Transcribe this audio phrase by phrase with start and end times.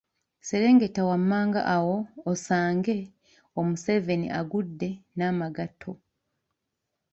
[0.47, 1.95] Serengeta wammanga awo
[2.31, 2.97] osange
[3.59, 5.91] omuseveni agudde n’amagatto